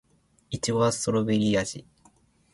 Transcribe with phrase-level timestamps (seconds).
[0.49, 1.85] いちごはストベリー味